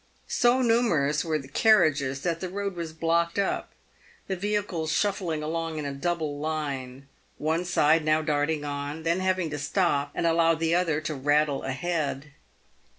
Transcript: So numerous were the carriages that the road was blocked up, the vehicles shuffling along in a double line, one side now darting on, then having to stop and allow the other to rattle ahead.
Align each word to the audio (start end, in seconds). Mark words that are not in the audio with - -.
So 0.25 0.63
numerous 0.63 1.23
were 1.23 1.37
the 1.37 1.47
carriages 1.47 2.21
that 2.21 2.39
the 2.39 2.49
road 2.49 2.75
was 2.75 2.91
blocked 2.91 3.37
up, 3.37 3.69
the 4.25 4.35
vehicles 4.35 4.91
shuffling 4.91 5.43
along 5.43 5.77
in 5.77 5.85
a 5.85 5.93
double 5.93 6.39
line, 6.39 7.07
one 7.37 7.65
side 7.65 8.03
now 8.03 8.23
darting 8.23 8.65
on, 8.65 9.03
then 9.03 9.19
having 9.19 9.51
to 9.51 9.59
stop 9.59 10.09
and 10.15 10.25
allow 10.25 10.55
the 10.55 10.73
other 10.73 11.01
to 11.01 11.13
rattle 11.13 11.61
ahead. 11.61 12.31